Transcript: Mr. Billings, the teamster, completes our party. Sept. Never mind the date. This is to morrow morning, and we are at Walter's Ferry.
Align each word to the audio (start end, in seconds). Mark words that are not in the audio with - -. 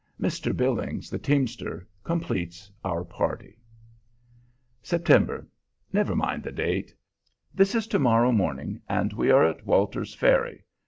Mr. 0.19 0.57
Billings, 0.57 1.11
the 1.11 1.19
teamster, 1.19 1.87
completes 2.03 2.71
our 2.83 3.05
party. 3.05 3.59
Sept. 4.83 5.45
Never 5.93 6.15
mind 6.15 6.41
the 6.41 6.51
date. 6.51 6.91
This 7.53 7.75
is 7.75 7.85
to 7.85 7.99
morrow 7.99 8.31
morning, 8.31 8.81
and 8.89 9.13
we 9.13 9.29
are 9.29 9.45
at 9.45 9.63
Walter's 9.63 10.15
Ferry. 10.15 10.63